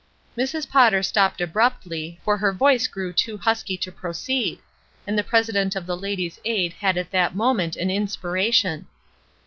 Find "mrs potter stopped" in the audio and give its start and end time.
0.35-1.41